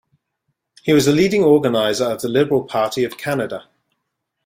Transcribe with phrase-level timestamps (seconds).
[0.81, 3.69] He was a leading organizer of the Liberal Party of Canada.